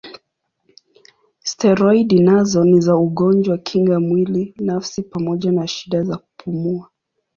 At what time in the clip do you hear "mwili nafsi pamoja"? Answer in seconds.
3.99-5.51